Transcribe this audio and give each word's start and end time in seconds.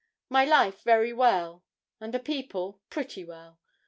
'My 0.29 0.45
life, 0.45 0.81
very 0.81 1.13
well; 1.13 1.63
and 1.99 2.11
the 2.11 2.17
people, 2.17 2.79
pretty 2.89 3.23
well. 3.23 3.59